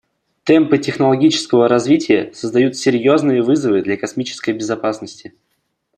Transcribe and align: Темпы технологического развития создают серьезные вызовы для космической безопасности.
Темпы 0.45 0.79
технологического 0.79 1.67
развития 1.67 2.33
создают 2.33 2.75
серьезные 2.75 3.43
вызовы 3.43 3.83
для 3.83 3.97
космической 3.97 4.51
безопасности. 4.55 5.35